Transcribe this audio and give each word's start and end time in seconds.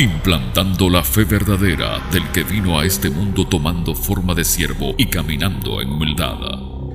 implantando 0.00 0.88
la 0.88 1.04
fe 1.04 1.24
verdadera 1.24 2.02
del 2.10 2.26
que 2.32 2.42
vino 2.42 2.78
a 2.78 2.86
este 2.86 3.10
mundo 3.10 3.46
tomando 3.46 3.94
forma 3.94 4.34
de 4.34 4.44
siervo 4.44 4.94
y 4.96 5.04
caminando 5.06 5.82
en 5.82 5.90
humildad, 5.90 6.38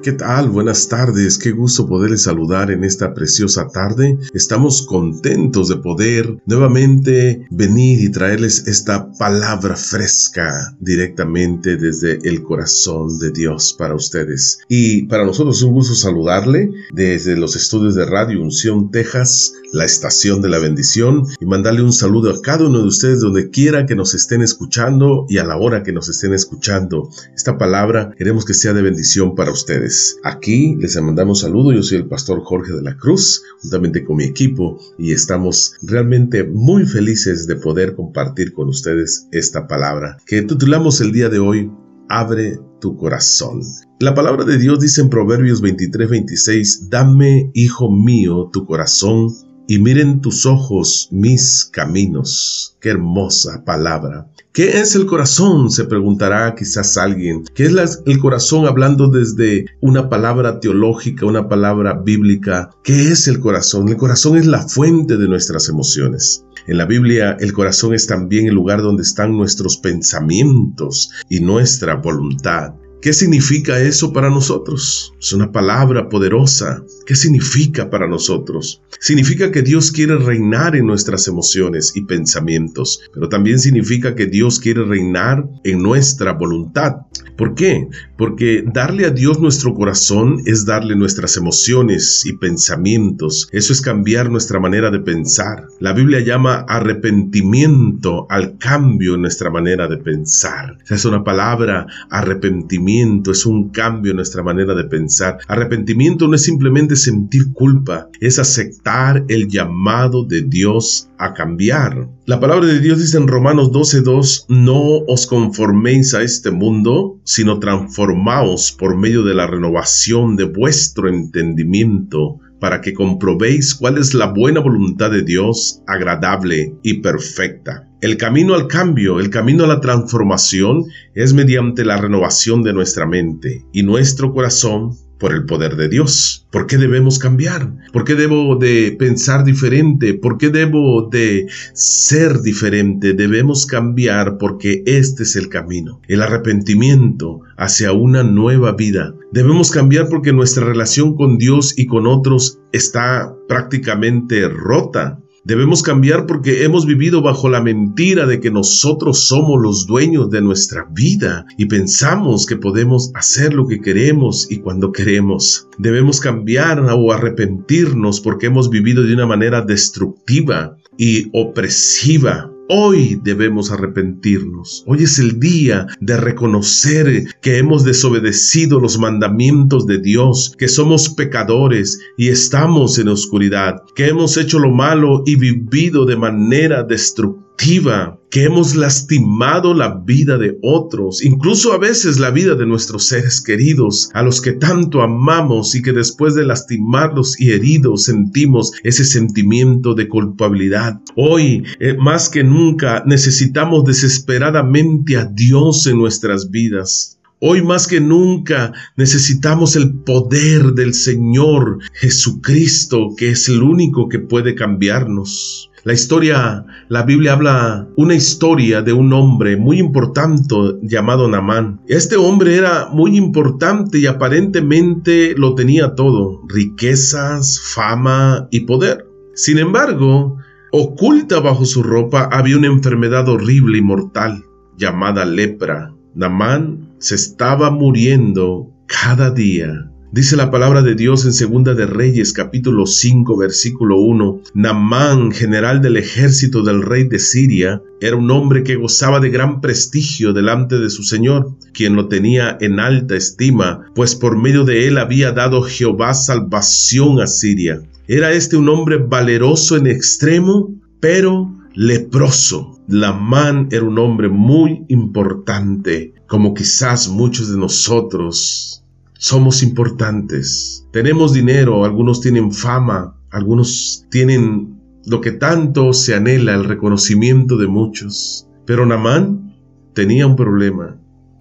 ¿Qué 0.06 0.12
tal? 0.12 0.50
Buenas 0.50 0.86
tardes, 0.86 1.36
qué 1.36 1.50
gusto 1.50 1.88
poderles 1.88 2.22
saludar 2.22 2.70
en 2.70 2.84
esta 2.84 3.12
preciosa 3.12 3.66
tarde. 3.66 4.16
Estamos 4.34 4.82
contentos 4.82 5.68
de 5.68 5.78
poder 5.78 6.40
nuevamente 6.46 7.44
venir 7.50 8.00
y 8.00 8.12
traerles 8.12 8.68
esta 8.68 9.10
palabra 9.18 9.74
fresca 9.74 10.76
directamente 10.78 11.76
desde 11.76 12.20
el 12.22 12.44
corazón 12.44 13.18
de 13.18 13.32
Dios 13.32 13.74
para 13.76 13.96
ustedes. 13.96 14.60
Y 14.68 15.06
para 15.06 15.26
nosotros 15.26 15.56
es 15.56 15.64
un 15.64 15.72
gusto 15.72 15.96
saludarle 15.96 16.70
desde 16.92 17.36
los 17.36 17.56
estudios 17.56 17.96
de 17.96 18.06
Radio 18.06 18.40
Unción, 18.40 18.92
Texas, 18.92 19.54
la 19.72 19.84
estación 19.84 20.40
de 20.40 20.50
la 20.50 20.60
bendición, 20.60 21.24
y 21.40 21.46
mandarle 21.46 21.82
un 21.82 21.92
saludo 21.92 22.30
a 22.30 22.40
cada 22.40 22.68
uno 22.68 22.78
de 22.78 22.86
ustedes 22.86 23.18
donde 23.18 23.50
quiera 23.50 23.86
que 23.86 23.96
nos 23.96 24.14
estén 24.14 24.42
escuchando 24.42 25.26
y 25.28 25.38
a 25.38 25.44
la 25.44 25.56
hora 25.56 25.82
que 25.82 25.92
nos 25.92 26.08
estén 26.08 26.32
escuchando. 26.32 27.10
Esta 27.34 27.58
palabra 27.58 28.12
queremos 28.16 28.44
que 28.44 28.54
sea 28.54 28.72
de 28.72 28.82
bendición 28.82 29.34
para 29.34 29.50
ustedes. 29.50 29.95
Aquí 30.24 30.76
les 30.76 31.00
mandamos 31.00 31.40
saludo, 31.40 31.72
yo 31.72 31.82
soy 31.82 31.98
el 31.98 32.08
pastor 32.08 32.42
Jorge 32.42 32.72
de 32.72 32.82
la 32.82 32.96
Cruz, 32.96 33.42
juntamente 33.60 34.04
con 34.04 34.16
mi 34.16 34.24
equipo, 34.24 34.78
y 34.98 35.12
estamos 35.12 35.74
realmente 35.82 36.44
muy 36.44 36.86
felices 36.86 37.46
de 37.46 37.56
poder 37.56 37.94
compartir 37.94 38.52
con 38.52 38.68
ustedes 38.68 39.28
esta 39.32 39.66
palabra 39.66 40.16
que 40.26 40.42
titulamos 40.42 41.00
el 41.00 41.12
día 41.12 41.28
de 41.28 41.38
hoy, 41.38 41.70
Abre 42.08 42.60
tu 42.80 42.96
corazón. 42.96 43.62
La 43.98 44.14
palabra 44.14 44.44
de 44.44 44.58
Dios 44.58 44.78
dice 44.78 45.00
en 45.00 45.10
Proverbios 45.10 45.60
23-26, 45.60 46.88
Dame, 46.88 47.50
hijo 47.52 47.90
mío, 47.90 48.48
tu 48.52 48.64
corazón 48.64 49.28
y 49.68 49.78
miren 49.78 50.20
tus 50.20 50.46
ojos 50.46 51.08
mis 51.10 51.64
caminos. 51.64 52.76
Qué 52.80 52.90
hermosa 52.90 53.64
palabra. 53.64 54.30
¿Qué 54.52 54.80
es 54.80 54.94
el 54.94 55.06
corazón? 55.06 55.70
Se 55.70 55.84
preguntará 55.84 56.54
quizás 56.54 56.96
alguien. 56.96 57.44
¿Qué 57.54 57.64
es 57.66 58.02
el 58.06 58.18
corazón 58.18 58.66
hablando 58.66 59.08
desde 59.08 59.66
una 59.80 60.08
palabra 60.08 60.60
teológica, 60.60 61.26
una 61.26 61.48
palabra 61.48 61.94
bíblica? 61.94 62.70
¿Qué 62.82 63.10
es 63.12 63.28
el 63.28 63.40
corazón? 63.40 63.88
El 63.88 63.96
corazón 63.96 64.38
es 64.38 64.46
la 64.46 64.62
fuente 64.62 65.16
de 65.16 65.28
nuestras 65.28 65.68
emociones. 65.68 66.44
En 66.66 66.78
la 66.78 66.86
Biblia 66.86 67.36
el 67.38 67.52
corazón 67.52 67.94
es 67.94 68.06
también 68.06 68.46
el 68.46 68.54
lugar 68.54 68.80
donde 68.80 69.02
están 69.02 69.36
nuestros 69.36 69.76
pensamientos 69.76 71.10
y 71.28 71.40
nuestra 71.40 71.96
voluntad. 71.96 72.74
¿Qué 73.00 73.12
significa 73.12 73.80
eso 73.80 74.12
para 74.12 74.30
nosotros? 74.30 75.14
Es 75.20 75.32
una 75.32 75.52
palabra 75.52 76.08
poderosa. 76.08 76.82
¿Qué 77.06 77.14
significa 77.14 77.88
para 77.90 78.08
nosotros? 78.08 78.82
Significa 79.00 79.52
que 79.52 79.62
Dios 79.62 79.92
quiere 79.92 80.16
reinar 80.16 80.74
en 80.74 80.86
nuestras 80.86 81.28
emociones 81.28 81.92
y 81.94 82.02
pensamientos, 82.02 83.00
pero 83.12 83.28
también 83.28 83.58
significa 83.58 84.14
que 84.14 84.26
Dios 84.26 84.58
quiere 84.58 84.84
reinar 84.84 85.48
en 85.64 85.82
nuestra 85.82 86.32
voluntad. 86.32 86.96
¿Por 87.36 87.54
qué? 87.54 87.88
Porque 88.16 88.64
darle 88.66 89.04
a 89.04 89.10
Dios 89.10 89.40
nuestro 89.40 89.74
corazón 89.74 90.38
es 90.46 90.64
darle 90.64 90.96
nuestras 90.96 91.36
emociones 91.36 92.24
y 92.24 92.32
pensamientos. 92.32 93.48
Eso 93.52 93.72
es 93.72 93.82
cambiar 93.82 94.30
nuestra 94.30 94.58
manera 94.58 94.90
de 94.90 95.00
pensar. 95.00 95.66
La 95.80 95.92
Biblia 95.92 96.20
llama 96.20 96.64
arrepentimiento 96.66 98.26
al 98.30 98.56
cambio 98.56 99.14
en 99.14 99.22
nuestra 99.22 99.50
manera 99.50 99.86
de 99.86 99.98
pensar. 99.98 100.78
es 100.88 101.04
una 101.04 101.24
palabra 101.24 101.86
arrepentimiento, 102.10 102.95
es 102.96 103.44
un 103.44 103.70
cambio 103.70 104.12
en 104.12 104.16
nuestra 104.16 104.42
manera 104.42 104.74
de 104.74 104.84
pensar. 104.84 105.38
Arrepentimiento 105.48 106.28
no 106.28 106.34
es 106.34 106.42
simplemente 106.42 106.96
sentir 106.96 107.52
culpa, 107.52 108.08
es 108.20 108.38
aceptar 108.38 109.24
el 109.28 109.48
llamado 109.48 110.24
de 110.24 110.42
Dios 110.42 111.08
a 111.18 111.34
cambiar. 111.34 112.08
La 112.24 112.40
palabra 112.40 112.66
de 112.66 112.80
Dios 112.80 112.98
dice 112.98 113.18
en 113.18 113.28
Romanos 113.28 113.70
12:2, 113.70 114.46
no 114.48 114.98
os 115.06 115.26
conforméis 115.26 116.14
a 116.14 116.22
este 116.22 116.50
mundo, 116.50 117.20
sino 117.24 117.58
transformaos 117.58 118.72
por 118.72 118.96
medio 118.96 119.22
de 119.22 119.34
la 119.34 119.46
renovación 119.46 120.36
de 120.36 120.44
vuestro 120.44 121.08
entendimiento 121.08 122.40
para 122.60 122.80
que 122.80 122.94
comprobéis 122.94 123.74
cuál 123.74 123.98
es 123.98 124.14
la 124.14 124.26
buena 124.26 124.60
voluntad 124.60 125.10
de 125.10 125.22
Dios, 125.22 125.82
agradable 125.86 126.74
y 126.82 127.00
perfecta. 127.00 127.88
El 128.00 128.16
camino 128.16 128.54
al 128.54 128.66
cambio, 128.66 129.20
el 129.20 129.30
camino 129.30 129.64
a 129.64 129.66
la 129.66 129.80
transformación 129.80 130.84
es 131.14 131.32
mediante 131.32 131.84
la 131.84 131.96
renovación 131.96 132.62
de 132.62 132.72
nuestra 132.72 133.06
mente 133.06 133.64
y 133.72 133.82
nuestro 133.82 134.32
corazón 134.32 134.92
por 135.18 135.32
el 135.32 135.44
poder 135.44 135.76
de 135.76 135.88
Dios. 135.88 136.46
¿Por 136.50 136.66
qué 136.66 136.76
debemos 136.76 137.18
cambiar? 137.18 137.72
¿Por 137.92 138.04
qué 138.04 138.14
debo 138.14 138.56
de 138.56 138.94
pensar 138.98 139.44
diferente? 139.44 140.14
¿Por 140.14 140.38
qué 140.38 140.50
debo 140.50 141.08
de 141.10 141.46
ser 141.74 142.40
diferente? 142.42 143.12
Debemos 143.14 143.66
cambiar 143.66 144.38
porque 144.38 144.82
este 144.86 145.24
es 145.24 145.36
el 145.36 145.48
camino, 145.48 146.00
el 146.08 146.22
arrepentimiento 146.22 147.40
hacia 147.56 147.92
una 147.92 148.22
nueva 148.22 148.72
vida. 148.72 149.14
Debemos 149.32 149.70
cambiar 149.70 150.08
porque 150.08 150.32
nuestra 150.32 150.64
relación 150.64 151.16
con 151.16 151.38
Dios 151.38 151.74
y 151.76 151.86
con 151.86 152.06
otros 152.06 152.60
está 152.72 153.34
prácticamente 153.48 154.48
rota. 154.48 155.20
Debemos 155.46 155.84
cambiar 155.84 156.26
porque 156.26 156.64
hemos 156.64 156.86
vivido 156.86 157.22
bajo 157.22 157.48
la 157.48 157.62
mentira 157.62 158.26
de 158.26 158.40
que 158.40 158.50
nosotros 158.50 159.28
somos 159.28 159.62
los 159.62 159.86
dueños 159.86 160.28
de 160.28 160.42
nuestra 160.42 160.88
vida 160.90 161.46
y 161.56 161.66
pensamos 161.66 162.46
que 162.46 162.56
podemos 162.56 163.12
hacer 163.14 163.54
lo 163.54 163.68
que 163.68 163.80
queremos 163.80 164.50
y 164.50 164.58
cuando 164.58 164.90
queremos. 164.90 165.68
Debemos 165.78 166.18
cambiar 166.18 166.80
o 166.80 167.12
arrepentirnos 167.12 168.20
porque 168.20 168.46
hemos 168.46 168.70
vivido 168.70 169.04
de 169.04 169.14
una 169.14 169.26
manera 169.26 169.62
destructiva 169.62 170.78
y 170.98 171.30
opresiva 171.32 172.50
Hoy 172.68 173.20
debemos 173.22 173.70
arrepentirnos. 173.70 174.82
Hoy 174.88 175.04
es 175.04 175.20
el 175.20 175.38
día 175.38 175.86
de 176.00 176.16
reconocer 176.16 177.26
que 177.40 177.58
hemos 177.58 177.84
desobedecido 177.84 178.80
los 178.80 178.98
mandamientos 178.98 179.86
de 179.86 179.98
Dios, 179.98 180.52
que 180.58 180.66
somos 180.66 181.10
pecadores 181.10 182.00
y 182.16 182.28
estamos 182.28 182.98
en 182.98 183.08
oscuridad, 183.08 183.84
que 183.94 184.08
hemos 184.08 184.36
hecho 184.36 184.58
lo 184.58 184.72
malo 184.72 185.22
y 185.26 185.36
vivido 185.36 186.06
de 186.06 186.16
manera 186.16 186.82
destructiva 186.82 188.15
que 188.30 188.44
hemos 188.44 188.74
lastimado 188.74 189.74
la 189.74 190.02
vida 190.04 190.38
de 190.38 190.58
otros, 190.62 191.24
incluso 191.24 191.72
a 191.72 191.78
veces 191.78 192.18
la 192.18 192.30
vida 192.30 192.54
de 192.54 192.66
nuestros 192.66 193.06
seres 193.06 193.40
queridos, 193.40 194.10
a 194.14 194.22
los 194.22 194.40
que 194.40 194.52
tanto 194.52 195.02
amamos 195.02 195.74
y 195.74 195.82
que 195.82 195.92
después 195.92 196.34
de 196.34 196.44
lastimarlos 196.44 197.40
y 197.40 197.52
heridos 197.52 198.04
sentimos 198.04 198.72
ese 198.82 199.04
sentimiento 199.04 199.94
de 199.94 200.08
culpabilidad. 200.08 201.00
Hoy, 201.14 201.64
eh, 201.80 201.96
más 201.98 202.28
que 202.28 202.44
nunca, 202.44 203.02
necesitamos 203.06 203.84
desesperadamente 203.84 205.16
a 205.16 205.24
Dios 205.24 205.86
en 205.86 205.98
nuestras 205.98 206.50
vidas. 206.50 207.16
Hoy 207.38 207.62
más 207.62 207.86
que 207.86 208.00
nunca 208.00 208.72
necesitamos 208.96 209.76
el 209.76 209.92
poder 209.92 210.72
del 210.72 210.94
Señor 210.94 211.80
Jesucristo, 211.92 213.14
que 213.14 213.30
es 213.30 213.50
el 213.50 213.62
único 213.62 214.08
que 214.08 214.18
puede 214.18 214.54
cambiarnos. 214.54 215.70
La 215.86 215.92
historia, 215.92 216.66
la 216.88 217.04
Biblia 217.04 217.34
habla 217.34 217.86
una 217.94 218.16
historia 218.16 218.82
de 218.82 218.92
un 218.92 219.12
hombre 219.12 219.56
muy 219.56 219.78
importante 219.78 220.52
llamado 220.82 221.28
Namán. 221.28 221.80
Este 221.86 222.16
hombre 222.16 222.56
era 222.56 222.88
muy 222.90 223.16
importante 223.16 224.00
y 224.00 224.06
aparentemente 224.06 225.36
lo 225.36 225.54
tenía 225.54 225.94
todo, 225.94 226.42
riquezas, 226.48 227.60
fama 227.72 228.48
y 228.50 228.62
poder. 228.62 229.06
Sin 229.36 229.58
embargo, 229.58 230.38
oculta 230.72 231.38
bajo 231.38 231.64
su 231.64 231.84
ropa 231.84 232.30
había 232.32 232.58
una 232.58 232.66
enfermedad 232.66 233.28
horrible 233.28 233.78
y 233.78 233.82
mortal 233.82 234.42
llamada 234.76 235.24
lepra. 235.24 235.94
Namán 236.16 236.96
se 236.98 237.14
estaba 237.14 237.70
muriendo 237.70 238.72
cada 238.88 239.30
día 239.30 239.88
Dice 240.16 240.34
la 240.34 240.50
palabra 240.50 240.80
de 240.80 240.94
Dios 240.94 241.26
en 241.26 241.34
Segunda 241.34 241.74
de 241.74 241.84
Reyes 241.84 242.32
capítulo 242.32 242.86
5 242.86 243.36
versículo 243.36 244.00
1, 244.00 244.40
Namán, 244.54 245.30
general 245.30 245.82
del 245.82 245.98
ejército 245.98 246.62
del 246.62 246.80
rey 246.80 247.04
de 247.04 247.18
Siria, 247.18 247.82
era 248.00 248.16
un 248.16 248.30
hombre 248.30 248.62
que 248.62 248.76
gozaba 248.76 249.20
de 249.20 249.28
gran 249.28 249.60
prestigio 249.60 250.32
delante 250.32 250.78
de 250.78 250.88
su 250.88 251.02
Señor, 251.02 251.50
quien 251.74 251.96
lo 251.96 252.08
tenía 252.08 252.56
en 252.62 252.80
alta 252.80 253.14
estima, 253.14 253.90
pues 253.94 254.14
por 254.14 254.38
medio 254.38 254.64
de 254.64 254.88
él 254.88 254.96
había 254.96 255.32
dado 255.32 255.60
Jehová 255.60 256.14
salvación 256.14 257.20
a 257.20 257.26
Siria. 257.26 257.82
Era 258.08 258.32
este 258.32 258.56
un 258.56 258.70
hombre 258.70 258.96
valeroso 258.96 259.76
en 259.76 259.86
extremo, 259.86 260.74
pero 260.98 261.54
leproso. 261.74 262.80
Namán 262.88 263.68
era 263.70 263.84
un 263.84 263.98
hombre 263.98 264.30
muy 264.30 264.86
importante, 264.88 266.14
como 266.26 266.54
quizás 266.54 267.06
muchos 267.06 267.52
de 267.52 267.58
nosotros 267.58 268.82
somos 269.18 269.62
importantes. 269.62 270.86
Tenemos 270.92 271.32
dinero, 271.32 271.84
algunos 271.84 272.20
tienen 272.20 272.52
fama, 272.52 273.16
algunos 273.30 274.06
tienen 274.10 274.80
lo 275.06 275.20
que 275.20 275.32
tanto 275.32 275.92
se 275.92 276.14
anhela, 276.14 276.54
el 276.54 276.64
reconocimiento 276.64 277.56
de 277.56 277.66
muchos. 277.66 278.48
Pero 278.66 278.86
Namán 278.86 279.54
tenía 279.94 280.26
un 280.26 280.36
problema. 280.36 280.98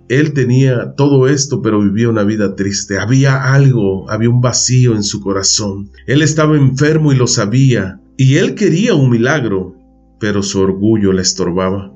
Él 0.07 0.33
tenía 0.33 0.93
todo 0.95 1.27
esto, 1.27 1.63
pero 1.63 1.81
vivía 1.81 2.09
una 2.09 2.23
vida 2.23 2.55
triste. 2.55 2.99
Había 2.99 3.53
algo, 3.53 4.09
había 4.09 4.29
un 4.29 4.39
vacío 4.39 4.95
en 4.95 5.03
su 5.03 5.19
corazón. 5.19 5.89
Él 6.05 6.21
estaba 6.21 6.55
enfermo 6.55 7.11
y 7.11 7.15
lo 7.15 7.25
sabía. 7.25 7.99
Y 8.15 8.35
él 8.35 8.53
quería 8.53 8.93
un 8.93 9.09
milagro, 9.09 9.75
pero 10.19 10.43
su 10.43 10.61
orgullo 10.61 11.11
le 11.11 11.23
estorbaba. 11.23 11.91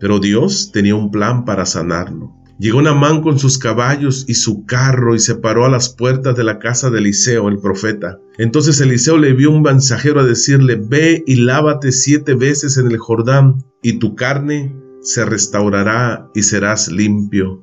Pero 0.00 0.18
Dios 0.18 0.72
tenía 0.72 0.96
un 0.96 1.12
plan 1.12 1.44
para 1.44 1.64
sanarlo. 1.64 2.41
Llegó 2.62 2.80
Namán 2.80 3.22
con 3.22 3.40
sus 3.40 3.58
caballos 3.58 4.24
y 4.28 4.34
su 4.34 4.64
carro 4.66 5.16
y 5.16 5.18
se 5.18 5.34
paró 5.34 5.66
a 5.66 5.68
las 5.68 5.88
puertas 5.88 6.36
de 6.36 6.44
la 6.44 6.60
casa 6.60 6.90
de 6.90 7.00
Eliseo, 7.00 7.48
el 7.48 7.58
profeta. 7.58 8.20
Entonces 8.38 8.80
Eliseo 8.80 9.18
le 9.18 9.32
vio 9.32 9.50
un 9.50 9.62
mensajero 9.62 10.20
a 10.20 10.24
decirle, 10.24 10.76
ve 10.80 11.24
y 11.26 11.34
lávate 11.42 11.90
siete 11.90 12.34
veces 12.34 12.76
en 12.78 12.86
el 12.86 12.98
Jordán, 12.98 13.56
y 13.82 13.98
tu 13.98 14.14
carne 14.14 14.76
se 15.00 15.24
restaurará 15.24 16.30
y 16.36 16.44
serás 16.44 16.86
limpio. 16.92 17.60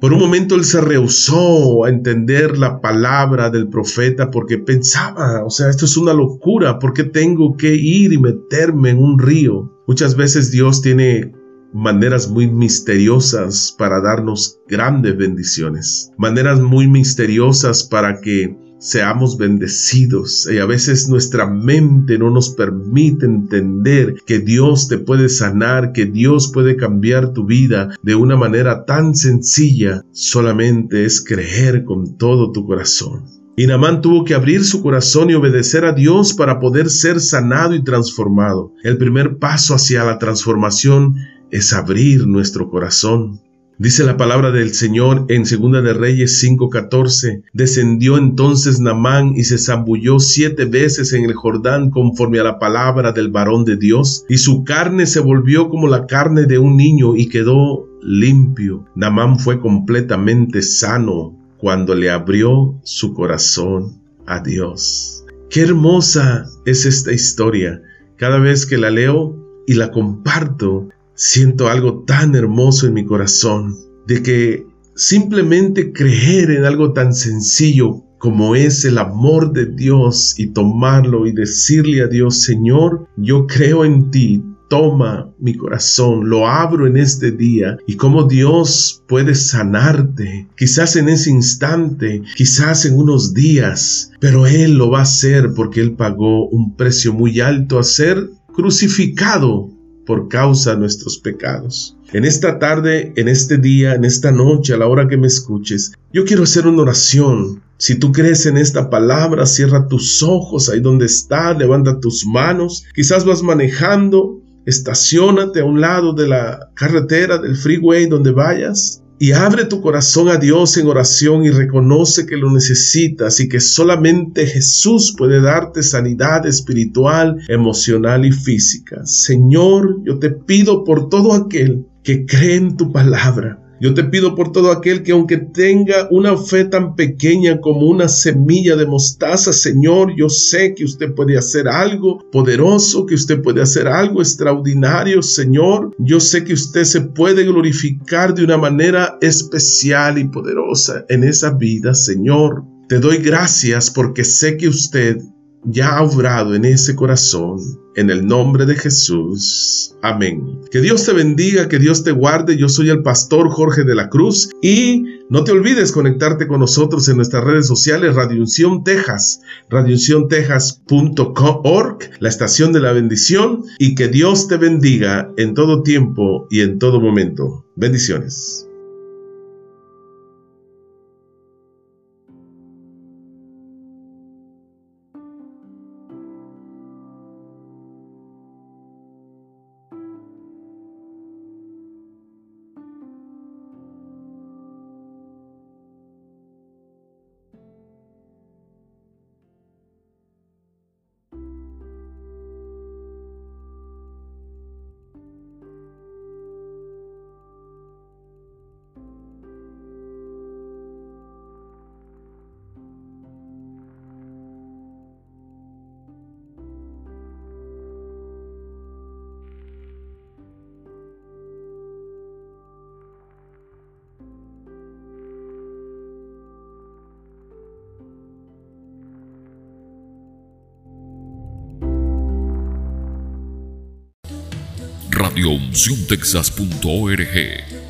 Por 0.00 0.12
un 0.12 0.18
momento 0.18 0.56
él 0.56 0.64
se 0.64 0.80
rehusó 0.80 1.84
a 1.84 1.88
entender 1.88 2.58
la 2.58 2.80
palabra 2.80 3.48
del 3.48 3.68
profeta 3.68 4.32
porque 4.32 4.58
pensaba, 4.58 5.44
o 5.44 5.50
sea, 5.50 5.70
esto 5.70 5.84
es 5.84 5.96
una 5.96 6.14
locura, 6.14 6.80
¿por 6.80 6.94
qué 6.94 7.04
tengo 7.04 7.56
que 7.56 7.76
ir 7.76 8.12
y 8.12 8.18
meterme 8.18 8.90
en 8.90 8.98
un 8.98 9.20
río? 9.20 9.72
Muchas 9.86 10.16
veces 10.16 10.50
Dios 10.50 10.82
tiene 10.82 11.30
maneras 11.72 12.28
muy 12.28 12.50
misteriosas 12.50 13.74
para 13.78 14.00
darnos 14.00 14.58
grandes 14.68 15.16
bendiciones, 15.16 16.10
maneras 16.18 16.60
muy 16.60 16.86
misteriosas 16.86 17.82
para 17.84 18.20
que 18.20 18.56
seamos 18.82 19.38
bendecidos 19.38 20.48
y 20.52 20.58
a 20.58 20.66
veces 20.66 21.08
nuestra 21.08 21.46
mente 21.46 22.18
no 22.18 22.30
nos 22.30 22.50
permite 22.50 23.26
entender 23.26 24.16
que 24.26 24.40
Dios 24.40 24.88
te 24.88 24.98
puede 24.98 25.28
sanar, 25.28 25.92
que 25.92 26.04
Dios 26.06 26.50
puede 26.52 26.76
cambiar 26.76 27.32
tu 27.32 27.46
vida 27.46 27.90
de 28.02 28.16
una 28.16 28.36
manera 28.36 28.84
tan 28.84 29.14
sencilla, 29.14 30.04
solamente 30.10 31.04
es 31.04 31.24
creer 31.24 31.84
con 31.84 32.16
todo 32.18 32.50
tu 32.50 32.66
corazón. 32.66 33.22
Y 33.54 33.66
Namán 33.66 34.00
tuvo 34.00 34.24
que 34.24 34.34
abrir 34.34 34.64
su 34.64 34.82
corazón 34.82 35.30
y 35.30 35.34
obedecer 35.34 35.84
a 35.84 35.92
Dios 35.92 36.32
para 36.32 36.58
poder 36.58 36.88
ser 36.88 37.20
sanado 37.20 37.74
y 37.74 37.84
transformado. 37.84 38.72
El 38.82 38.96
primer 38.96 39.36
paso 39.36 39.74
hacia 39.74 40.04
la 40.04 40.18
transformación 40.18 41.14
es 41.52 41.72
abrir 41.72 42.26
nuestro 42.26 42.68
corazón. 42.68 43.40
Dice 43.78 44.04
la 44.04 44.16
palabra 44.16 44.50
del 44.50 44.74
Señor 44.74 45.26
en 45.28 45.46
Segunda 45.46 45.80
de 45.80 45.92
Reyes 45.92 46.40
5:14, 46.40 47.42
descendió 47.52 48.16
entonces 48.16 48.80
Namán 48.80 49.34
y 49.36 49.44
se 49.44 49.58
zambulló 49.58 50.18
siete 50.18 50.64
veces 50.64 51.12
en 51.12 51.24
el 51.24 51.34
Jordán 51.34 51.90
conforme 51.90 52.40
a 52.40 52.44
la 52.44 52.58
palabra 52.58 53.12
del 53.12 53.30
varón 53.30 53.64
de 53.64 53.76
Dios, 53.76 54.24
y 54.28 54.38
su 54.38 54.64
carne 54.64 55.06
se 55.06 55.20
volvió 55.20 55.68
como 55.68 55.88
la 55.88 56.06
carne 56.06 56.46
de 56.46 56.58
un 56.58 56.76
niño 56.76 57.16
y 57.16 57.28
quedó 57.28 57.88
limpio. 58.02 58.86
Namán 58.94 59.38
fue 59.38 59.60
completamente 59.60 60.62
sano 60.62 61.36
cuando 61.58 61.94
le 61.94 62.10
abrió 62.10 62.78
su 62.84 63.14
corazón 63.14 64.00
a 64.26 64.40
Dios. 64.40 65.24
Qué 65.50 65.62
hermosa 65.62 66.46
es 66.64 66.86
esta 66.86 67.12
historia. 67.12 67.82
Cada 68.16 68.38
vez 68.38 68.64
que 68.64 68.78
la 68.78 68.90
leo 68.90 69.36
y 69.66 69.74
la 69.74 69.90
comparto, 69.90 70.88
siento 71.14 71.68
algo 71.68 72.04
tan 72.04 72.34
hermoso 72.34 72.86
en 72.86 72.94
mi 72.94 73.04
corazón, 73.04 73.76
de 74.06 74.22
que 74.22 74.66
simplemente 74.94 75.92
creer 75.92 76.50
en 76.50 76.64
algo 76.64 76.92
tan 76.92 77.14
sencillo 77.14 78.02
como 78.18 78.54
es 78.54 78.84
el 78.84 78.98
amor 78.98 79.52
de 79.52 79.66
Dios 79.66 80.34
y 80.38 80.52
tomarlo 80.52 81.26
y 81.26 81.32
decirle 81.32 82.02
a 82.02 82.06
Dios, 82.06 82.42
Señor, 82.42 83.08
yo 83.16 83.48
creo 83.48 83.84
en 83.84 84.12
ti, 84.12 84.44
toma 84.70 85.34
mi 85.40 85.54
corazón, 85.54 86.30
lo 86.30 86.46
abro 86.46 86.86
en 86.86 86.96
este 86.96 87.32
día 87.32 87.76
y 87.86 87.96
como 87.96 88.22
Dios 88.22 89.02
puede 89.08 89.34
sanarte, 89.34 90.46
quizás 90.56 90.94
en 90.94 91.08
ese 91.08 91.30
instante, 91.30 92.22
quizás 92.36 92.86
en 92.86 92.96
unos 92.96 93.34
días, 93.34 94.12
pero 94.20 94.46
Él 94.46 94.78
lo 94.78 94.88
va 94.88 95.00
a 95.00 95.02
hacer 95.02 95.50
porque 95.56 95.80
Él 95.80 95.94
pagó 95.96 96.48
un 96.48 96.76
precio 96.76 97.12
muy 97.12 97.40
alto 97.40 97.78
a 97.78 97.82
ser 97.82 98.30
crucificado 98.54 99.71
por 100.06 100.28
causa 100.28 100.72
de 100.72 100.78
nuestros 100.78 101.18
pecados. 101.18 101.96
En 102.12 102.24
esta 102.24 102.58
tarde, 102.58 103.12
en 103.16 103.28
este 103.28 103.58
día, 103.58 103.94
en 103.94 104.04
esta 104.04 104.32
noche, 104.32 104.74
a 104.74 104.76
la 104.76 104.86
hora 104.86 105.08
que 105.08 105.16
me 105.16 105.26
escuches, 105.26 105.92
yo 106.12 106.24
quiero 106.24 106.42
hacer 106.42 106.66
una 106.66 106.82
oración. 106.82 107.62
Si 107.78 107.96
tú 107.96 108.12
crees 108.12 108.46
en 108.46 108.58
esta 108.58 108.90
palabra, 108.90 109.46
cierra 109.46 109.88
tus 109.88 110.22
ojos 110.22 110.68
ahí 110.68 110.80
donde 110.80 111.06
está, 111.06 111.52
levanta 111.54 112.00
tus 112.00 112.26
manos. 112.26 112.84
Quizás 112.94 113.24
vas 113.24 113.42
manejando, 113.42 114.40
estacionate 114.66 115.60
a 115.60 115.64
un 115.64 115.80
lado 115.80 116.12
de 116.12 116.28
la 116.28 116.70
carretera, 116.74 117.38
del 117.38 117.56
freeway, 117.56 118.06
donde 118.06 118.30
vayas 118.30 119.01
y 119.22 119.30
abre 119.30 119.66
tu 119.66 119.80
corazón 119.80 120.28
a 120.30 120.36
Dios 120.36 120.76
en 120.78 120.88
oración 120.88 121.44
y 121.44 121.50
reconoce 121.50 122.26
que 122.26 122.36
lo 122.36 122.52
necesitas 122.52 123.38
y 123.38 123.48
que 123.48 123.60
solamente 123.60 124.48
Jesús 124.48 125.14
puede 125.16 125.40
darte 125.40 125.84
sanidad 125.84 126.44
espiritual, 126.44 127.36
emocional 127.46 128.26
y 128.26 128.32
física. 128.32 129.06
Señor, 129.06 130.02
yo 130.04 130.18
te 130.18 130.30
pido 130.30 130.82
por 130.82 131.08
todo 131.08 131.34
aquel 131.34 131.86
que 132.02 132.26
cree 132.26 132.56
en 132.56 132.76
tu 132.76 132.90
palabra 132.90 133.61
yo 133.82 133.94
te 133.94 134.04
pido 134.04 134.36
por 134.36 134.52
todo 134.52 134.70
aquel 134.70 135.02
que 135.02 135.10
aunque 135.10 135.38
tenga 135.38 136.06
una 136.12 136.36
fe 136.36 136.66
tan 136.66 136.94
pequeña 136.94 137.60
como 137.60 137.88
una 137.88 138.06
semilla 138.06 138.76
de 138.76 138.86
mostaza, 138.86 139.52
Señor, 139.52 140.14
yo 140.16 140.28
sé 140.28 140.72
que 140.76 140.84
usted 140.84 141.12
puede 141.16 141.36
hacer 141.36 141.66
algo 141.66 142.20
poderoso, 142.30 143.04
que 143.06 143.16
usted 143.16 143.42
puede 143.42 143.60
hacer 143.60 143.88
algo 143.88 144.22
extraordinario, 144.22 145.20
Señor. 145.20 145.90
Yo 145.98 146.20
sé 146.20 146.44
que 146.44 146.52
usted 146.52 146.84
se 146.84 147.00
puede 147.00 147.42
glorificar 147.42 148.32
de 148.32 148.44
una 148.44 148.56
manera 148.56 149.18
especial 149.20 150.16
y 150.16 150.28
poderosa 150.28 151.04
en 151.08 151.24
esa 151.24 151.50
vida, 151.50 151.92
Señor. 151.92 152.62
Te 152.88 153.00
doy 153.00 153.16
gracias 153.16 153.90
porque 153.90 154.22
sé 154.22 154.56
que 154.58 154.68
usted 154.68 155.18
ya 155.64 155.96
ha 155.96 156.02
obrado 156.04 156.54
en 156.54 156.66
ese 156.66 156.94
corazón. 156.94 157.58
En 157.94 158.10
el 158.10 158.26
nombre 158.26 158.64
de 158.64 158.74
Jesús. 158.74 159.94
Amén. 160.02 160.60
Que 160.70 160.80
Dios 160.80 161.04
te 161.04 161.12
bendiga, 161.12 161.68
que 161.68 161.78
Dios 161.78 162.04
te 162.04 162.12
guarde. 162.12 162.56
Yo 162.56 162.68
soy 162.68 162.88
el 162.88 163.02
pastor 163.02 163.50
Jorge 163.50 163.84
de 163.84 163.94
la 163.94 164.08
Cruz 164.08 164.50
y 164.62 165.04
no 165.28 165.44
te 165.44 165.52
olvides 165.52 165.92
conectarte 165.92 166.46
con 166.46 166.60
nosotros 166.60 167.06
en 167.08 167.16
nuestras 167.16 167.44
redes 167.44 167.66
sociales 167.66 168.14
Radio 168.14 168.40
Unción 168.40 168.82
Texas, 168.82 169.42
radiounciontexas.org, 169.68 171.98
la 172.20 172.28
estación 172.28 172.72
de 172.72 172.80
la 172.80 172.92
bendición 172.92 173.64
y 173.78 173.94
que 173.94 174.08
Dios 174.08 174.48
te 174.48 174.56
bendiga 174.56 175.30
en 175.36 175.54
todo 175.54 175.82
tiempo 175.82 176.46
y 176.50 176.60
en 176.60 176.78
todo 176.78 177.00
momento. 177.00 177.66
Bendiciones. 177.76 178.66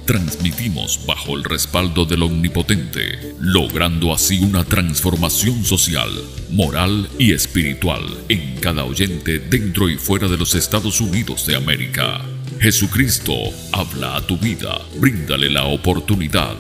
Transmitimos 0.07 1.07
bajo 1.07 1.37
el 1.37 1.45
respaldo 1.45 2.05
del 2.05 2.23
Omnipotente, 2.23 3.35
logrando 3.41 4.13
así 4.13 4.41
una 4.41 4.65
transformación 4.65 5.65
social, 5.65 6.11
moral 6.51 7.09
y 7.19 7.33
espiritual 7.33 8.03
en 8.29 8.57
cada 8.57 8.85
oyente 8.85 9.39
dentro 9.39 9.89
y 9.89 9.97
fuera 9.97 10.29
de 10.29 10.39
los 10.39 10.55
Estados 10.55 11.01
Unidos 11.01 11.47
de 11.47 11.57
América. 11.57 12.23
Jesucristo 12.61 13.35
habla 13.73 14.17
a 14.17 14.27
tu 14.27 14.39
vida, 14.39 14.81
bríndale 14.99 15.51
la 15.51 15.65
oportunidad. 15.65 16.57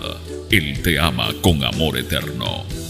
Él 0.50 0.82
te 0.82 0.98
ama 0.98 1.32
con 1.42 1.64
amor 1.64 1.98
eterno. 1.98 2.81